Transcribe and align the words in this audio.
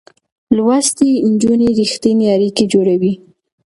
لوستې 0.55 1.09
نجونې 1.31 1.67
رښتينې 1.79 2.25
اړيکې 2.35 2.63
جوړوي. 2.73 3.13